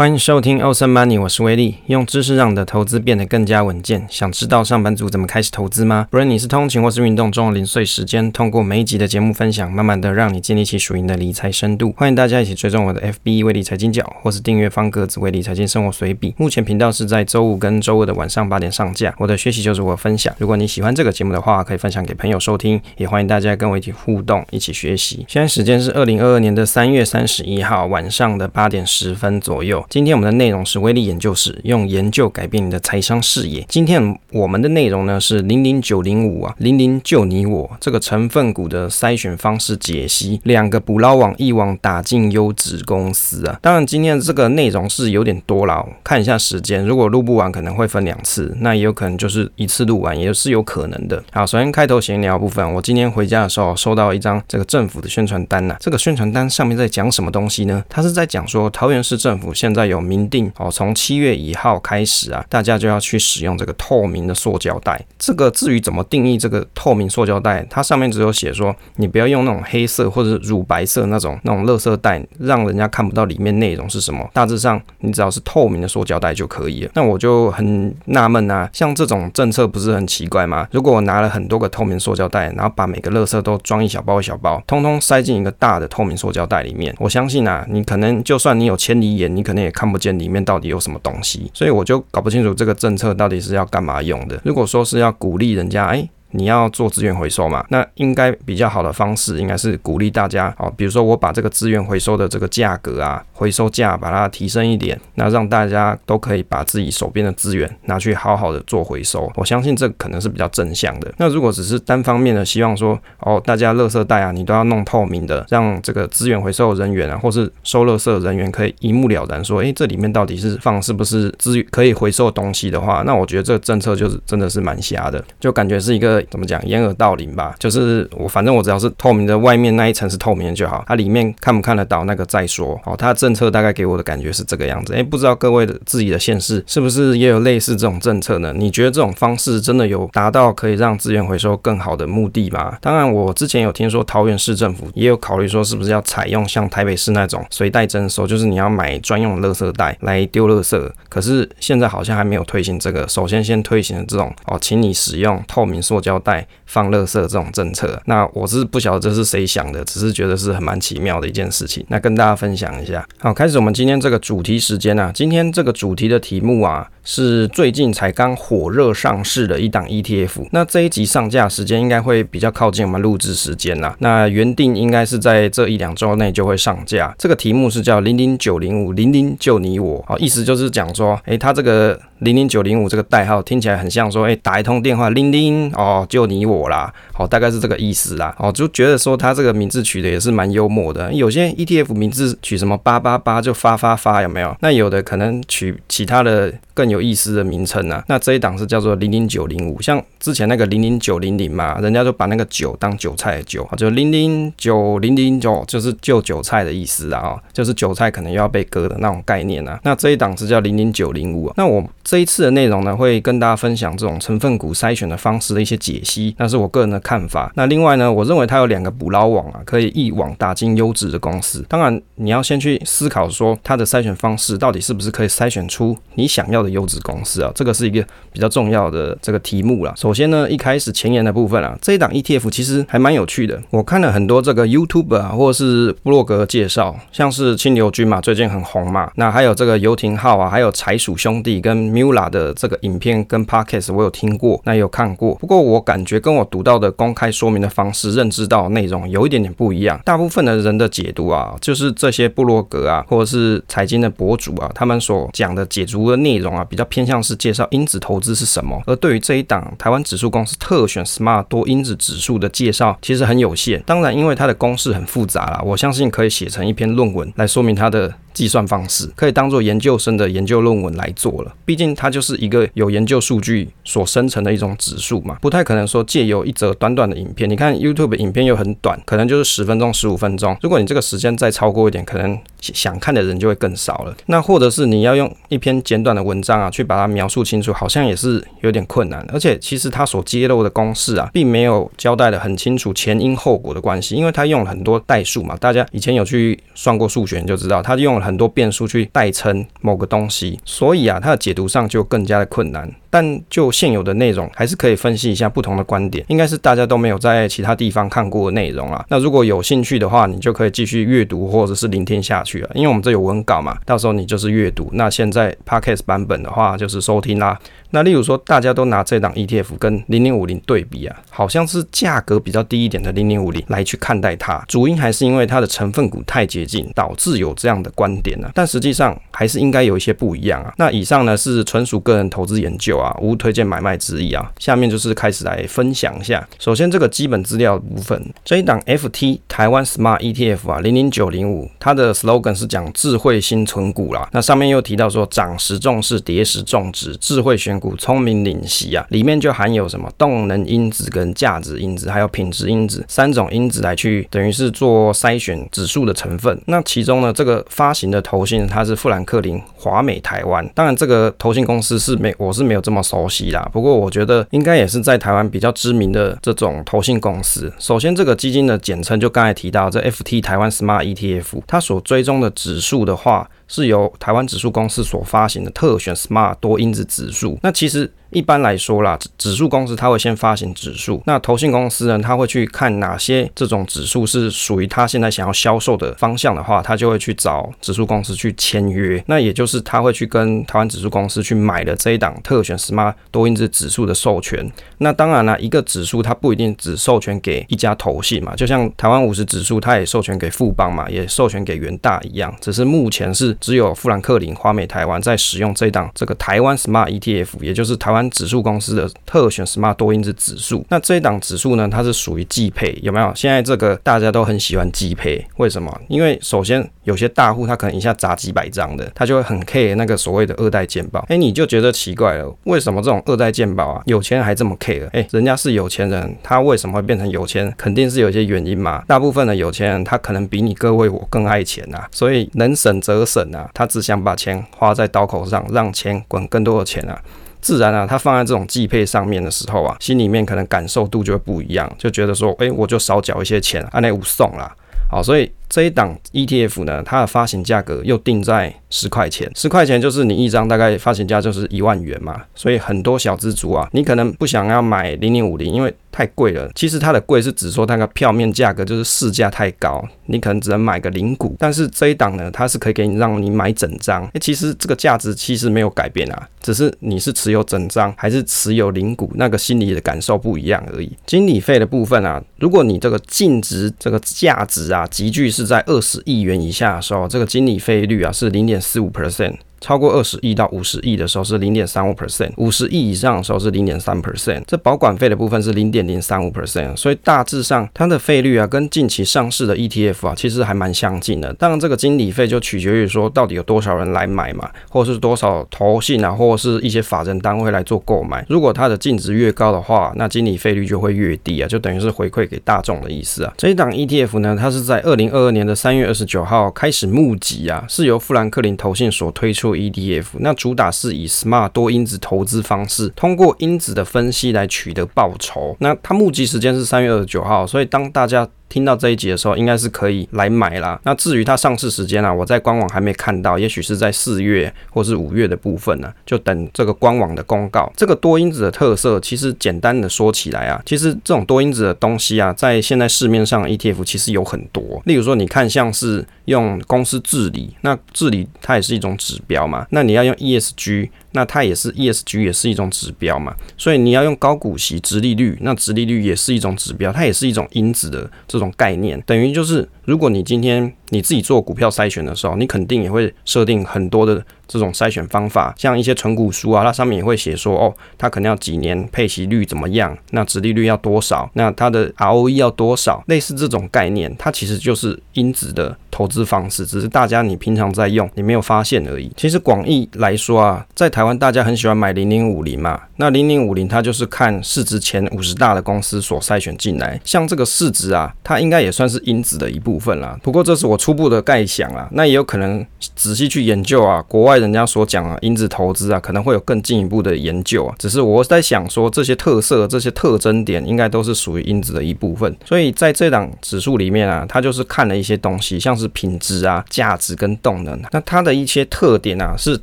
[0.00, 4.06] 欢迎收听 Awesome Money，我是威利，用知识让你的投资变得更加稳健。
[4.08, 6.08] 想知道上班族怎么开始投资吗？
[6.10, 11.92] 不论你是通勤或是运动中的零碎时间，通过每一集的节目分享，慢慢的让你建立起属于你的理财深度。
[11.98, 16.34] 欢迎大家一起追踪我的 FB 威利财经角，或是订阅方格子威利财经生活随笔。
[16.38, 19.14] 目前频道是在周五跟周二的晚上八点上架。
[19.18, 20.34] 我的学习就是我分享。
[20.38, 25.26] 如果你喜欢这个节目的话，可以分享给朋友收听，也欢迎大家跟我一起互动，一起学习。
[25.28, 29.84] 现在时间是二零二二年的三月三十一号晚上的八点十分左右。
[29.90, 33.66] 今天我们的内容是威力研究室，用研究改变你的财商视野。
[33.68, 43.58] 今天我们的内容呢是零零九零五啊，零零就你我这个成分股的筛选方式解析，两个捕捞网一网打尽优质公司啊。
[43.60, 51.20] 当然今天这个内容是有点多了，看一下时间，如果录不完可能会分两次，那也有可能就是一次录完，也是有可能的。
[51.32, 57.84] 好，首先开头闲聊部分，我今天回家的时候收到一张这个政府的宣传单呐、这个宣传单上面在讲什么东西呢？
[57.88, 60.50] 它是在讲说桃园市政府现在有明定。
[60.56, 65.04] 哦，从七月一号开始啊，大家就要去使用这个透明的塑胶袋。
[65.18, 74.28] 这个至于怎么定义这个透明塑胶袋，它上面只有写说，你不要用那种黑色或者乳白色那种那种垃圾袋，让人家看不到里面内容是什么。
[74.32, 76.90] 大致上，你只要是透明的塑胶袋就可以了。
[76.94, 80.66] 那我就很纳闷啊，像这种政策不是很奇怪吗？
[80.72, 90.44] 如果我拿了很多个透明塑胶袋，然后把每个垃圾都装一小包一小包，通通塞进一个大的透明塑胶袋里面，我相信啊，你可能就算你有千里眼，你可能也看不见里面。
[90.44, 91.50] 到底有什么东西？
[91.54, 94.40] 所以我就搞不清楚这个政策到底是要干嘛用的。
[94.44, 96.08] 如果说是要鼓励人家，哎。
[96.32, 97.64] 你要做资源回收嘛？
[97.70, 109.30] 那应该比较好的方式应该是鼓励大家哦，比如说我把这个资源回收的这个价格啊，回收价把它提升一点，那让大家都可以把自己手边的资源拿去好好的做回收。
[109.34, 111.12] 我相信这可能是比较正向的。
[111.18, 126.19] 那如果只是单方面的希望说哦，大家垃圾袋啊，你都要弄透明的，让这个资源回收人员啊，或是收垃圾人员可以一目了然说，诶，这里面到底是放是不是资源可以回收的东西的话，那我觉得这个政策就是真的是蛮瞎的，就感觉是一个。
[126.30, 126.60] 怎么讲？
[126.66, 132.80] 掩耳盗铃吧，就是我反正我只要是透明的，外面那一层是透明的就好，它里面看不看得到那个再说。
[132.84, 134.94] 哦，它的政策大概给我的感觉是这个样子。
[134.94, 138.52] 诶，不知道各位的自己的县市是不是也有类似这种政策呢？
[138.56, 142.76] 你觉得这种方式真的有达到可以让资源回收更好的目的吗？
[142.80, 150.90] 当然，我之前有听说桃园市政府也有考虑说，是不是要采用像台北市那种随袋征收，就是你要买专用的垃圾袋来丢垃圾。
[151.08, 156.09] 可是现在好像还没有推行这个，首先先推行的这种哦，请你使用透明塑胶。
[156.10, 161.86] 胶带放垃圾这种政策，那我是不晓得这是谁想的，只是觉得是很蛮奇妙的一件事情。
[161.88, 163.06] 那跟大家分享一下。
[163.18, 170.48] 好，开始我们今天这个主题时间啊，今天这个主题的题目啊，是最近才刚火热上市的一档 ETF。
[170.50, 173.96] 那这一集上架时间应该会比较靠近我们录制时间啦。
[174.00, 177.14] 那原定应该是在这一两周内就会上架。
[177.18, 186.06] 这个题目是叫零零九零五零零就你我，好，意思就是讲说，诶、欸，它这个零零九零五这个代号听起来很像说，诶、打一通电话，零零哦。
[186.10, 191.12] 就你我啦，好，大概是这个意思啦，哦，就觉得说他这个名字取的也是蛮幽默的。
[191.12, 194.56] 有些 ETF 名字取什么八八八就发发发，有没有？
[194.60, 198.02] 那有的可能取其他的更有意思的名称啊。
[198.08, 209.78] 那这一档是叫做零零九零五，像之前那个零零九零零嘛，人家就把那个九当韭菜的韭，就零零九零零九就是救韭菜的意思啊，就是韭菜可能又要被割的那种概念啊。
[209.84, 211.52] 那这一档是叫零零九零五。
[211.58, 217.52] 那我这一次的内容呢，会跟大家分享这种成分股筛选的方式的一些解析，那是我个人的看法。
[217.56, 221.64] 那另外呢，我认为它有两个捕捞网啊，可以一网打尽优质的公司。
[221.68, 229.92] 当然，你要先去思考说它的筛选方式到底是不是可以筛选出你想要的优质公司啊，这个是一个比较重要的这个题目啦。
[229.96, 233.60] 首先呢，一开始前言的部分啊，这一档 ETF 其实还蛮有趣的。
[233.70, 239.10] 我看了很多这个 YouTube 啊，或者是布洛格介绍，像是清流君嘛，最近很红嘛。
[239.16, 245.34] 那还有这个游艇号啊，还有财鼠兄弟跟 Mula 的这个影片跟 Podcast 我有听过，那有看过。
[245.36, 250.00] 不过我感觉跟我读到的公开说明的方式，认知到内容有一点点不一样。
[250.04, 258.80] 大部分的人的解读啊，就是这些布洛格啊，或者是财经的博主啊，他们所讲的解读的内容啊，比较偏向是介绍因子投资是什么。
[258.86, 263.82] 而对于这一档台湾指数公司特选 Smart 多因子指数的介绍，其实很有限。
[263.86, 268.14] 当然，因为它的公式很复杂啦，我相信可以写成一篇论文来说明它的。
[268.32, 284.14] 计算方式可以当做研究生的研究论文来做了，毕竟它就是一个有研究数据所生成的一种指数嘛，不太可能说借由一则短短的影片，你看 YouTube 影片又很短，可能就是十分钟、十五分钟，如果你这个时间再超过一点，可能想看的人就会更少了。
[284.26, 289.26] 那或者是你要用一篇简短的文章啊，去把它描述清楚，好像也是有点困难。
[289.32, 302.88] 而且其实它所揭露的公式啊，并没有交代得很清楚前因后果的关系，因为它用了很多代数嘛，大家以前有去算过数学你就知道，它用了很很多变数去代称某个东西，所以啊，它的解读上就更加的困难。
[303.12, 309.04] 但就现有的内容，还是可以分析一下不同的观点，应该是大家都没有在其他地方看过的内容啊。
[309.08, 314.88] 那如果有兴趣的话，你就可以继续阅读或者是聆听下去了，因为我们这有文稿嘛，到时候你就是阅读。
[314.92, 317.58] 那现在 Podcast 版本的话就是收听啦。
[317.90, 330.72] 那例如说，大家都拿这档 ETF 跟零零五零对比啊，好像是价格比较低一点的零零五零来去看待它，主因还是因为它的成分股太接近，导致有这样的观点呢、但实际上还是应该有一些不一样啊。
[330.76, 334.50] 那以上呢是纯属个人投资研究啊，无推荐买卖之意啊。
[334.58, 336.46] 下面就是开始来分享一下。
[336.58, 344.28] 首先这个基本资料部分，这一档 FT 台湾 Smart ETF 啊，零零九零五，它的 slogan 是讲智慧新存股啦。
[344.32, 356.60] 那上面又提到说涨时重视，跌时重质，智慧选股，聪明领息啊，里面就含有什么动能因子跟价值因子，还有品质因子三种因子来去等于是做筛选指数的成分。
[356.66, 367.72] 那其中呢，这个发行的投信它是富兰克林华美台湾，当然这个投信公司是没我是没有这么熟悉啦，不过我觉得应该也是在台湾比较知名的这种投信公司。
[367.78, 373.48] 首先这个基金的简称就刚才提到这 FT 台湾 Smart ETF，它所追踪的指数的话。
[373.70, 377.58] 是由台湾指数公司所发行的特选 Smart 多因子指数。
[377.62, 378.12] 那其实。
[378.30, 389.22] 一般来说啦，指数公司它会先发行指数，那投信公司呢，它会去看哪些这种指数是属于它现在想要销售的方向的话，它就会去找指数公司去签约。
[389.26, 394.70] 那也就是它会去跟台湾指数公司去买了这一档特选 Smart 多因子指数的授权。
[394.98, 402.54] 那当然啦，一个指数它不一定只授权给一家投信嘛，就像台湾五十指数，它也授权给富邦嘛，也授权给元大一样。
[402.60, 408.19] 只是目前是只有富兰克林、华美台湾在使用这一档这个台湾 Smart ETF，也就是台湾。
[408.28, 413.32] 指数公司的特选 Smart 多因子指数，那这一档指数呢，它是属于季配，有没有？
[413.34, 415.96] 现在这个大家都很喜欢季配，为什么？
[416.08, 421.24] 因为首先有些大户他可能一下砸几百张的，他就会很 care 那个所谓的二代健保。
[421.28, 425.08] 哎，你就觉得奇怪了，为什么这种二代健保啊，有钱人还这么 care？
[425.12, 427.72] 哎，人家是有钱人，他为什么会变成有钱？
[427.76, 429.04] 肯定是有一些原因嘛。
[429.06, 437.20] 大部分的有钱人，他可能比你各位我更爱钱呐、所以能省则省啊，他只想把钱花在刀口上，让钱滚更多的钱啊。
[437.60, 444.70] 自然啊，他放在这种寄配上面的时候啊，心里面可能感受度就会不一样，就觉得说，哎、我就少缴一些钱，按那五送啦。
[445.10, 456.68] 好，所以这一档 ETF 呢，它的发行价格又定在十块钱，十块钱就是你一张大概发行价就是一万元嘛，所以很多小资族啊，你可能不想要买零零五零，因为太贵了。
[456.74, 461.54] 其实它的贵是指说它的票面价格就是市价太高，你可能只能买个零股。
[461.60, 464.24] 但是这一档呢，它是可以给你让你买整张。
[464.34, 471.16] 哎，其实这个价值其实没有改变啊，只是你是持有整张还是持有零股，那个心理的感受不一样而已。
[471.26, 479.58] 经理费的部分啊，如果你这个净值这个价值啊，急剧是是在二十亿元以下的时候，这个经理费率啊是零点四五 percent。
[479.80, 484.62] 超过二十亿到五十亿的时候是零点三五 percent，五十亿以上的时候是零点三 percent。
[484.66, 491.52] 这保管费的部分是零点零三五 percent，所以大致上它的费率啊，跟近期上市的 ETF 啊，其实还蛮相近的。
[491.54, 498.44] 当然，这个经理费就取决于说到底有多少人来买嘛，或是多少投信啊，或是一些法人单位来做购买。
[498.48, 503.52] 如果它的净值越高的话，那经理费率就会越低啊，就等于是回馈给大众的意思啊。
[503.56, 509.69] 这一档 ETF 呢，它是在二零二二年的三月二十九号开始募集啊，是由富兰克林投信所推出。
[509.74, 515.76] ETF 那主打是以 Smart 多因子投资方式，通过因子的分析来取得报酬。
[515.80, 520.98] 那它募集时间是三月二十九号，所以当大家听到这一集的时候，应该是可以来买啦。
[521.04, 527.92] 那至于它上市时间啊，我在官网还没看到，也许是在四月或是五月的部分呢、啊，就等这个官网的公告。
[527.94, 535.02] 这个多因子的特色，其实简单的说起来啊，其实这种多因子的东西啊，在现在市面上 ETF 其实有很多。
[535.04, 539.84] 例如说，你看像是用公司治理，那治理它也是一种指标嘛。
[539.90, 541.10] 那你要用 ESG。
[541.32, 554.44] 那它也是 ESG，也是一种指标嘛，所以你要用高股息、直利率，那直利率也是一种指标，它也是一种因子的这种概念，等于就是，如果你今天你自己做股票筛选的时候，你肯定也会设定很多的。
[554.72, 569.32] 这种筛选方法，像一些存股书啊，它上面也会写说，哦，它可能要几年配息率怎么样，那值利率要多少，那它的 ROE 要多少，类似这种概念，它其实就是因子的投资方式，只是大家你平常在用，你没有发现而已。
[569.36, 580.38] 其实广义来说啊，在台湾大家很喜欢买零零五零嘛，那零零五零它就是看市值前五十大的公司所筛选进来，像这个市值啊，它应该也算是因子的一部分部分啦。
[580.40, 587.94] 不过这是我初步的概想啊，那也有可能仔细去研究啊，国外人家所讲啊，因子投资啊，可能会有更进一步的研究啊。
[587.98, 592.56] 只是我在想说，这些特色、这些特征点，应该都是属于因子的一部分。
[592.64, 598.00] 所以在这档指数里面啊，它就是看了一些东西，像是品质啊、价值跟动能。
[598.12, 599.76] 那它的一些特点啊，是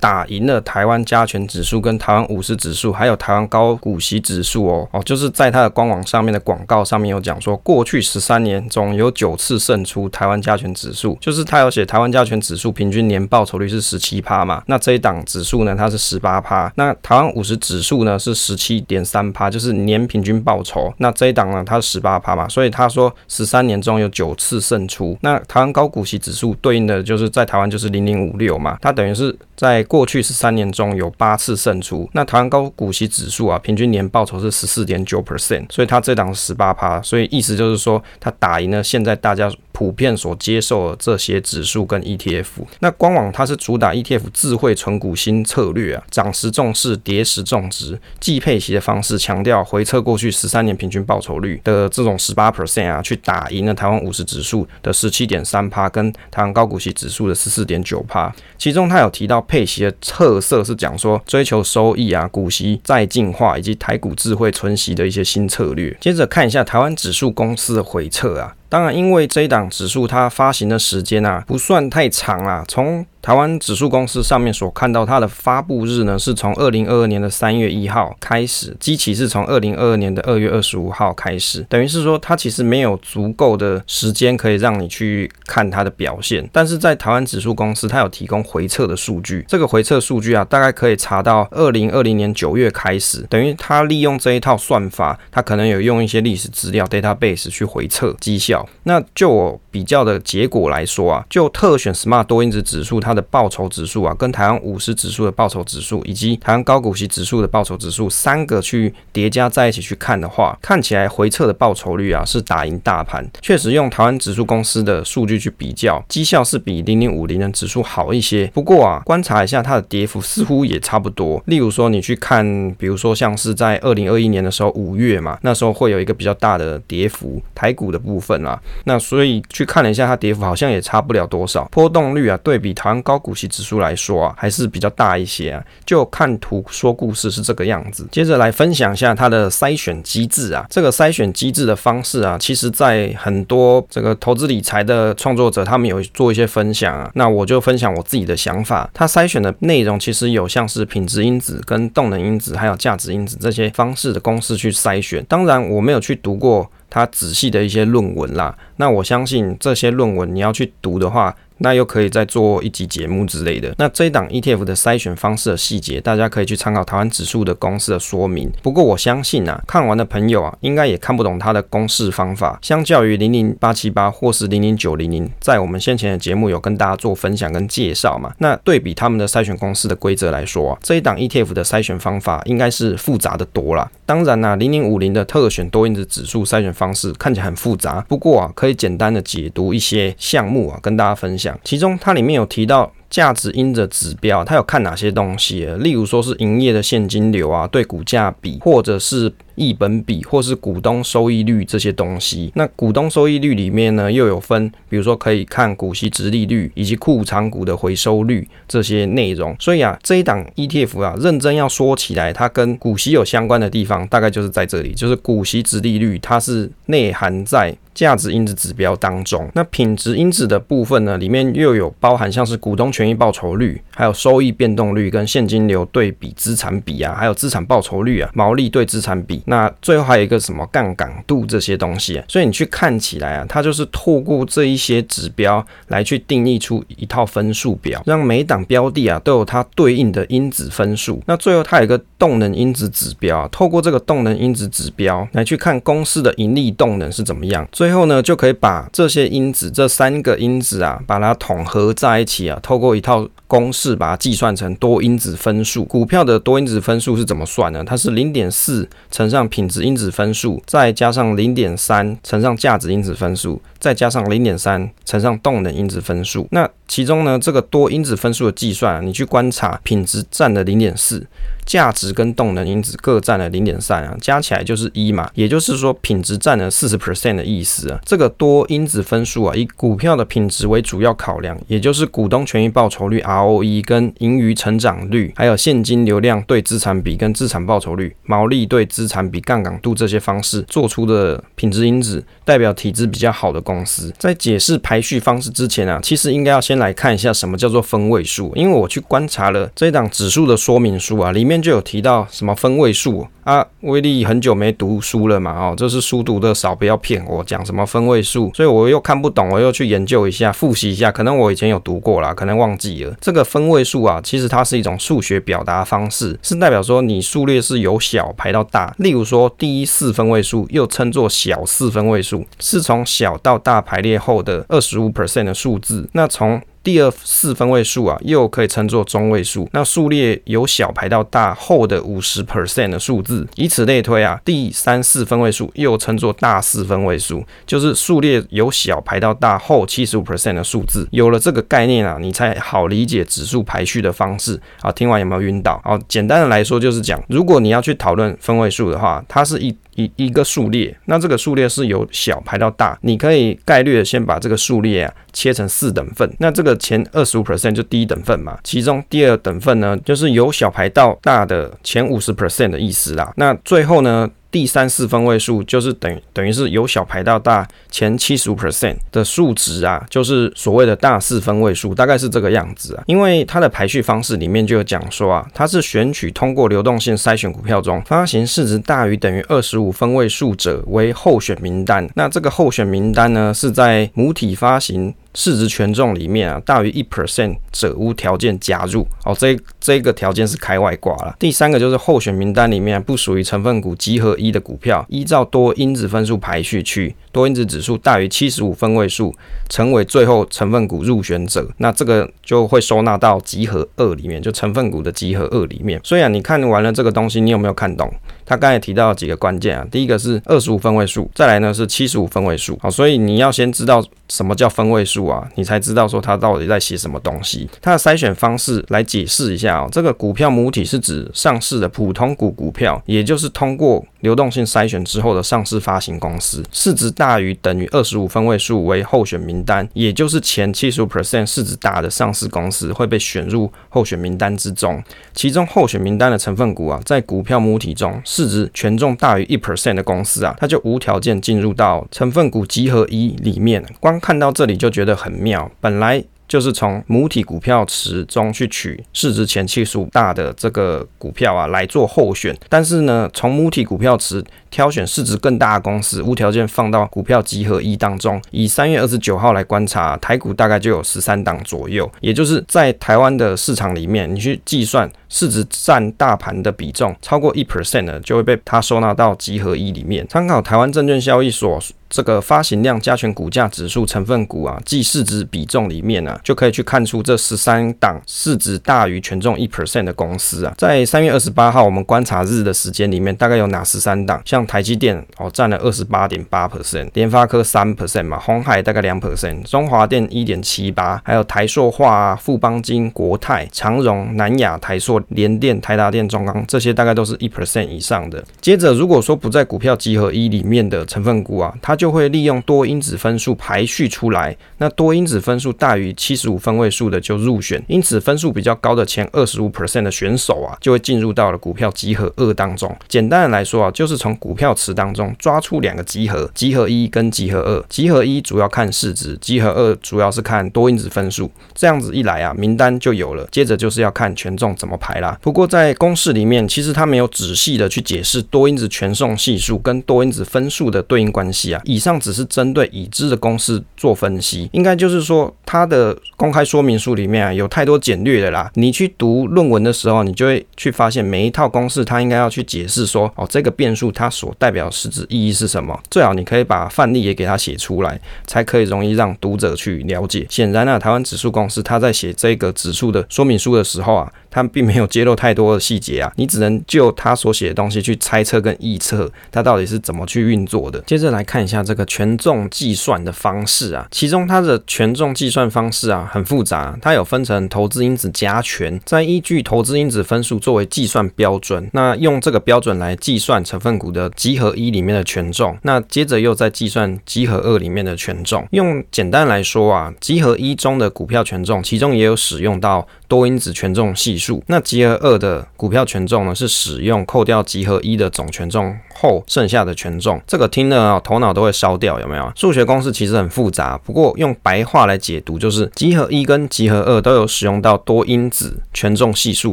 [0.00, 39.52] 打赢了台湾加权指数跟台湾五十指数，还有台湾高股息指数哦哦，就是在它的官网上面的广告上面有讲说，过去十三年中有九次胜出台湾加权指数，就是他有写台湾加权指数平均年报酬率是十七趴嘛，那这一档指数呢，它是十八趴，那台湾五十指数呢是十七点三趴，就是年平均报酬，那这一档呢它是十八趴嘛，所以他说十三年中有九次胜出，那台湾高股息指数对应的就是在台湾就是零零五六嘛，它等于是在过去十三年中有八次胜出，那台湾高股息指数啊平均年报酬是十四点九 percent，所以它这档是十八趴，所以意思就是说它打赢了现在大家。
[39.82, 42.44] 普遍所接受的这些指数跟 ETF，
[42.78, 58.32] 那官网它是主打 ETF 智慧存股新策略啊，涨时重视，跌时重质，季配息的方式，强调回测过去十三年平均报酬率的这种十八 percent 啊，去打赢了台湾五十指数的十七点三趴，跟台湾高股息指数的十四点九趴。
[58.56, 65.96] 其中它有提到配息的特色是讲说追求收益啊，股息再进化以及台股智慧存息的一些新策略。
[66.00, 68.54] 接着看一下台湾指数公司的回测啊。
[68.72, 86.46] 当然，因为这一档指数它发行的时间啊不算太长啊，从台湾指数公司上面所看到，它的发布日呢是从二零二二年的三月一号开始，基期是从二零二二年的二月二十五号开始，等于是说它其实没有足够的时间可以让你去看它的表现。
[86.52, 98.68] 但是在台湾指数公司，它有提供回测的数据，这个回测数据啊，大概可以查到二零二零年九月开始，等于它利用这一套算法，它可能有用一些历史资料 database 去回测绩效。
[98.82, 103.12] 那就我比较的结果来说啊，就特选 Smart 多因子指数它。
[103.12, 113.22] 的报酬指数啊，跟台湾五十指数的报酬指数，以及台湾高股息指数的报酬指数三个去叠加在一起去看的话，看起来回撤的报酬率啊是打赢大盘。
[113.42, 118.46] 确实用台湾指数公司的数据去比较，绩效是比零零五零的指数好一些。
[118.54, 121.42] 不过啊，观察一下它的跌幅似乎也差不多。
[121.44, 133.02] 例如说你去看，比如说像是在二零二一年的时候五月嘛，那时候会有一个比较大的跌幅，台股的部分啊，那所以去看了一下它跌幅好像也差不了多少，波动率啊对比台湾。
[133.02, 135.64] 高股息指数来说啊，还是比较大一些啊。
[135.84, 138.06] 就看图说故事是这个样子。
[138.12, 140.64] 接着来分享一下它的筛选机制啊。
[140.70, 147.10] 这个筛选机制的方式啊，其实在很多这个投资理财的创作者他们有做一些分享啊。
[147.14, 148.88] 那我就分享我自己的想法。
[148.94, 155.24] 它筛选的内容其实有像是品质因子、跟动能因子，还有价值因子这些方式的公式去筛选。
[155.28, 158.54] 当然我没有去读过他仔细的一些论文啦。
[158.76, 161.34] 那我相信这些论文你要去读的话。
[161.62, 163.74] 那又可以再做一集节目之类的。
[163.78, 168.50] 那这一档 ETF 的筛选方式的细节，大家可以去参考台湾指数的公式的说明。
[168.62, 172.58] 不过我相信啊，看完的朋友啊，应该也看不懂它的公式方法。
[172.62, 178.34] 相较于零零八七八或是零零九零零，在我们先前的节目有跟大家做分享跟介绍嘛。
[178.38, 183.90] 那对比他们的筛选公式的规则来说啊，这一档 ETF 的筛选方法应该是复杂的多啦。
[184.04, 191.51] 当然啦，零零五零的特选多因子指数筛选方式看起来很复杂，不过啊，可以简单的解读一些项目啊，跟大家分享。
[191.64, 195.66] 其中它里面有提到价值因子指标，它有看哪些东西？
[195.78, 199.32] 例如说是营业的现金流啊，对股价比，或者是。
[199.54, 209.54] 益本比或是股东收益率这些东西，那股东收益率里面呢，又有分，比如说可以看股息殖利率以及库藏股的回收率这些内容。
[209.60, 219.50] 所以啊，这一档 ETF 啊，认真要说起来，它跟股息有相关的地方，大概就是在这里，就是股息殖利率，它是内含在价值因子指标当中。
[219.54, 229.42] 那品质因子的部分呢，里面又有包含像是股东权益报酬率，还有收益变动率跟现金流对比资产比啊，还有资产报酬率啊，毛利对资产比。
[229.46, 241.22] 那最后还有一个什么杠杆度这些东西啊，所以你去看起来啊，它就是透过这一些指标来去定义出一套分数表，让每档标的啊都有它对应的因子分数。
[241.26, 247.66] 那最后它有一个动能因子指标，透过这个动能因子指标来去看公司的盈利动能是怎么样。
[247.82, 253.28] 最后呢，就可以把这些因子这三个因子啊，把它统合在一起啊，透过一套。
[253.52, 255.84] 公式把它计算成多因子分数。
[255.84, 257.84] 股票的多因子分数是怎么算呢？
[257.84, 266.48] 它是零点四乘上品质因子分数，再加上零点三乘上价值因子分数，再加上零点三乘上动能因子分数。
[266.50, 271.26] 那其中呢，这个多因子分数的计算啊，你去观察品质占了零点四。
[271.64, 278.00] 价值跟动能因子各占了零点三啊，加起来就是一嘛，也就是说品质占了四十 percent 的意思啊。
[278.04, 294.12] 这个多因子分数啊，以股票的品质为主要考量，也就是股东权益报酬率 ROE 跟盈余成长率，还有现金流量对资产比跟资产报酬率、毛利对资产比、杠杆度这些方式做出的品质因子，代表体质比较好的公司。
[294.18, 301.52] 在解释排序方式之前啊，其实应该要先来看一下什么叫做分位数，因为我去观察了这一档指数的说明书啊，里面。
[301.52, 303.66] 里面就有提到什么分位数啊？
[303.82, 313.14] 威力很久没读书了嘛，哦，这是书读的少，不要骗我，讲什么分位数，所以我又看不懂，我又去研究一下，复习一下，可能我以前有读过啦，可能忘记了。
[313.20, 318.94] 这个分位数啊，其实它是一种数学表达方式，是代表说你数列是由小排到大。
[318.98, 326.08] 例如说，第一四分位数又称作小四分位数，是从小到大排列后的二十五 percent 的数字。
[326.12, 329.68] 那从第二四分位数啊，又可以称作中位数。
[329.72, 334.40] 那数列由小排到大后的五十 percent 的数字，以此类推啊。
[334.44, 341.06] 第三四分位数又称作大四分位数，就是数列由小排到大后七十五 percent 的数字。
[341.10, 344.90] 有了这个概念啊，你才好理解指数排序的方式啊。
[344.92, 345.80] 听完有没有晕倒？
[345.84, 349.76] 好，简单的来说就是讲，如果你要去讨论分位数的话，它是一。
[349.94, 373.02] 一一个数列，那这个数列是由小排到大，你可以概率的先把这个数列啊切成四等份，那这个前二十五 percent 就第一等份嘛，其中第二等份呢就是由小排到大的前五十 percent 的意思啦，那最后呢，第三四分位数就是等于等于是由小排到大前七十五 percent 的数值啊，就是所谓的大四分位数，大概是这个样子啊。
[373.06, 382.06] 因为它的排序方式里面就有讲说啊，它是选取通过流动性筛选股票中发行市值大于等于二十五分位数者为候选名单。
[382.14, 385.14] 那这个候选名单呢，是在母体发行。
[385.34, 389.34] 市值权重里面啊，大于一 percent 者无条件加入哦。
[389.38, 391.34] 这这个条件是开外挂了。
[391.40, 399.34] 第三个就是候选名单里面不属于成分股集合一的股票，依照多因子分数排序去，多因子指数大于七十五分位数，
[399.68, 406.00] 成为最后成分股入选者，那这个就会收纳到集合二里面，就成分股的集合二里面。
[406.04, 408.08] 所以啊，你看完了这个东西，你有没有看懂？
[408.44, 412.78] 他刚才提到几个关键啊，第一个是二十五分位数，再来呢是七十五分位数。
[412.80, 417.68] 好，所以你要先知道什么叫分位数啊，你才知道说它到底在写什么东西。
[417.80, 435.02] 它的筛选方式来解释一下啊，这个股票母体是指上市的普通股股票，也就是通过流动性筛选之后的上市发行公司，市值大于等于二十五分位数为候选名单，也就是前七十五 percent 市值大的上市公司会被选入候选名单之中。
[435.32, 443.82] 其中候选名单的成分股啊，在股票母体中市值权重大于一 percent 的公司啊，它就无条件进入到成分股集合一里面。
[443.98, 446.22] 光看到这里就觉得很妙，本来。
[446.52, 458.38] 就是从母体股票池中去取市值前七十五大的这个股票啊来做候选，但是呢，从母体股票池挑选市值更大的公司，无条件放到股票集合一当中。
[458.50, 470.24] 以三月二十九号来观察，台股大概就有十三档左右，也就是在台湾的市场里面，你去计算市值占大盘的比重超过一 percent 呢，就会被它收纳到集合一里面。
[470.28, 471.80] 参考台湾证券交易所。
[472.14, 484.42] 这个发行量加权股价指数成分股啊，即市值比重里面呢、啊，就可以去看出这十三档市值大于权重一 percent 的公司啊，在三月二十八号我们观察日的时间里面，大概有哪十三档？
[484.44, 498.42] 像台积电哦，占了二十八点八 percent，联发科三 percent 嘛，鸿海大概两 percent，中华电一点七八，还有台塑化啊、富邦金、国泰、长荣、南亚、台塑、联电、台达电、中钢这些大概都是一 percent 以上的。
[498.60, 512.94] 接着，如果说不在股票集合一里面的成分股啊，它就会利用多因子分数排序出来，那多因子分数大于七十五分位数的就入选，因此分数比较高的前二十五 percent 的选手啊，就会进入到了股票集合二当中。
[513.08, 517.84] 简单的来说啊，就是从股票池当中抓出两个集合，集合一跟集合二。
[517.88, 521.50] 集合一主要看市值，集合二主要是看多因子分数。
[521.74, 523.46] 这样子一来啊，名单就有了。
[523.50, 525.11] 接着就是要看权重怎么排。
[525.12, 525.38] 牌啦。
[525.42, 531.80] 不过在公式里面，其实它没有仔细的去解释多因子权重系数跟多因子分数的对应关系啊。
[531.84, 538.70] 以上只是针对已知的公式做分析，应该就是说它的公开说明书里面啊有太多简略的啦。
[538.74, 545.98] 你去读论文的时候，你就会去发现每一套公式它应该要去解释说哦，这个变数它所代表实质意义是什么。
[546.10, 550.46] 最好你可以把范例也给它写出来，才可以容易让读者去了解。
[550.48, 554.32] 显然、啊，台湾指数公司它在写这个指数的说明书的时候啊。
[554.54, 560.98] 他并没有有揭露太多的细节啊，你只能就他所写的东西去猜测跟臆测，它到底是怎么去运作的。
[561.06, 578.66] 接着来看一下这个权重计算的方式啊，其中它的权重计算方式啊很复杂，它有分成投资因子加权，再依据投资因子分数作为计算标准，那用这个标准来计算成分股的集合一里面的权重，那接着又再计算集合二里面的权重。
[578.70, 590.38] 用简单来说啊，集合一中的股票权重，其中也有使用到多因子权重系数，那集合二的股票权重呢，是使用扣掉集合一的总权重后剩下的权重。
[590.46, 592.52] 这个听了啊，头脑都会烧掉，有没有？
[592.54, 599.72] 数学公式其实很复杂，不过用白话来解读，就是集合一跟集合二都有使用到多因子权重系数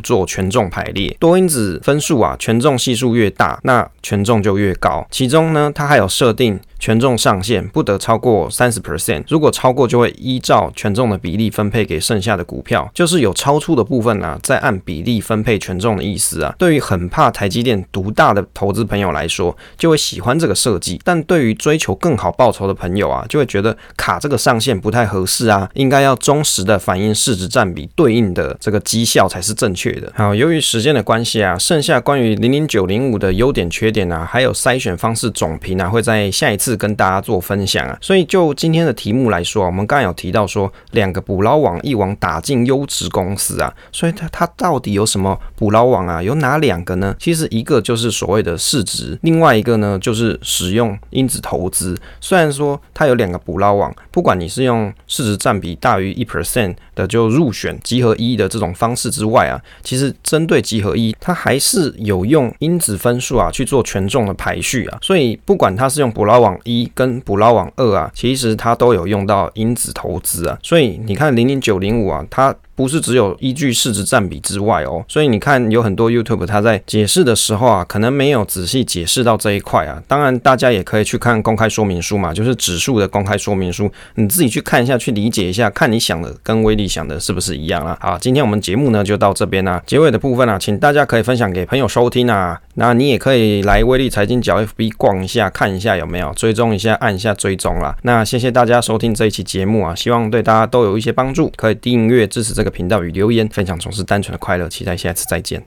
[0.00, 1.16] 做权重排列。
[1.18, 5.06] 多因子分数啊，权重系数越大，那权重就越高。
[5.10, 6.60] 其中呢，它还有设定。
[6.78, 16.54] 权重上限不得超过三十 percent，如果超过就会依照权重的比例分配给剩下的股票，就是有超出的部分啊，再按比例分配权重的意思啊。
[16.58, 30.12] 对于很怕台积电独大的投资朋友来说，就会喜欢这个设计；但对于追求更好报酬的朋友啊，就会觉得卡这个上限不太合适啊，应该要忠实的反映市值占比对应的这个绩效才是正确的。
[30.14, 36.65] 好，由于时间的关系啊，剩下关于零零九零五的优点、缺点啊，还有筛选方式总评啊，会在下一次。
[36.66, 46.20] 是跟大家做分享啊，所以就今天的题目来说啊，我们刚刚有提到说，两个捕捞网一网打进优质公司啊，所以它它到底有什么捕捞网啊？
[46.20, 47.14] 有哪两个呢？
[47.20, 51.96] 其实一个就是所谓的市值，另外一个呢就是使用因子投资。
[52.20, 66.55] 虽然说它有两个捕捞网，不管你是用市值占比大于一 percent 的就入选集合一的这种方式之外啊，其实针对集合一，它还是有用因子分数啊去做权重的排序啊，所以不管它是用捕捞网。
[66.64, 72.54] 一跟捕捞网二啊，其实它都有用到因子投资啊，所以你看零零九零五啊，它。
[72.76, 80.00] 不是只有依据市值占比之外哦，所以你看有很多 YouTube 他在解释的时候啊，可能没有仔细解释到这一块啊。
[80.06, 87.96] 当然，大家也可以去看公开说明书嘛，就是指数的公开说明书，你自己去看一下，去理解一下，看你想的跟威力想的是不是一样啊？
[87.98, 89.82] 好，今天我们节目呢就到这边啦。
[89.86, 92.60] 结尾的部分啊，请大家可以分享给朋友收听啊。
[92.74, 97.96] 那你也可以来威力财经角 FB 逛一下，看一下有没有追踪一下，按一下追踪啦。
[98.02, 102.65] 那谢谢大家收听这一期节目啊，希望对大家都有一些帮助，可以订阅支持这个。
[102.70, 105.64] 频道与留言分享总是单纯的快乐，期待下次再见。